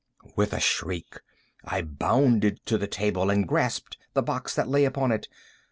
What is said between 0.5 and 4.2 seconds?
a shriek I bounded to the table, and grasped